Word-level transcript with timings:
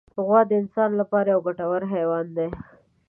غوا 0.25 0.41
د 0.49 0.51
انسان 0.61 0.89
له 0.99 1.03
پاره 1.11 1.29
یو 1.33 1.41
ګټور 1.47 1.81
حیوان 1.93 2.25
دی. 2.37 2.49